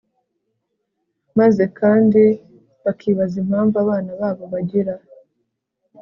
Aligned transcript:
Maze 1.39 1.63
kandi 1.79 2.21
bakibaza 2.83 3.35
impamvu 3.43 3.75
abana 3.83 4.11
babo 4.19 4.43
bagira 4.53 4.93